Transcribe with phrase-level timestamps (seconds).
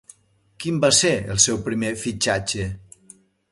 [0.63, 2.69] Quan va ser el seu primer fitxatge?